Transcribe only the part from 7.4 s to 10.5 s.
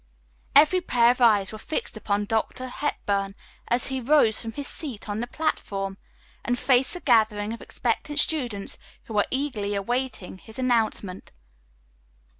of expectant students who were eagerly awaiting